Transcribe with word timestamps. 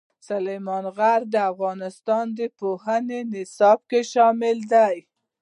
سلیمان 0.29 0.85
غر 0.97 1.21
د 1.33 1.35
افغانستان 1.51 2.25
د 2.39 2.41
پوهنې 2.59 3.19
نصاب 3.33 3.79
کې 3.89 4.01
شامل 4.11 4.57
دي. 4.73 4.97